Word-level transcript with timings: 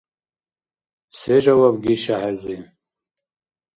Се 1.19 1.35
жаваб 1.43 1.75
гиша 1.83 2.15
хӀези? 2.21 2.57